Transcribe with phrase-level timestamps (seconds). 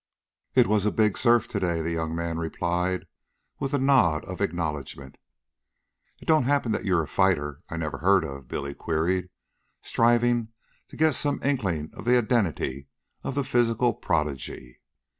[0.55, 3.05] "It was a big surf to day," the young man replied,
[3.59, 5.19] with a nod of acknowledgment.
[6.19, 9.29] "It don't happen that you are a fighter I never heard of?" Billy queried,
[9.83, 10.47] striving
[10.87, 12.87] to get some inkling of the identity
[13.23, 14.79] of the physical prodigy.